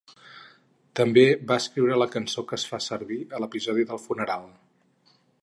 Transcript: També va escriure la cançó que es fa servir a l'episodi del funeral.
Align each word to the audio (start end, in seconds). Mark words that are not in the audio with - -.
També 0.99 1.25
va 1.51 1.57
escriure 1.63 1.99
la 2.03 2.07
cançó 2.15 2.45
que 2.53 2.59
es 2.63 2.65
fa 2.71 2.81
servir 2.87 3.19
a 3.39 3.43
l'episodi 3.45 3.87
del 3.93 4.03
funeral. 4.09 4.51